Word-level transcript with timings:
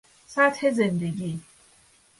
سطح 0.27 0.69
زندگی 0.69 1.41